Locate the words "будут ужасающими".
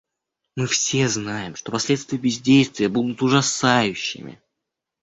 2.89-4.41